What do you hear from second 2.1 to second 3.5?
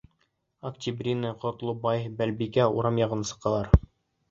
Балбикә урам яғына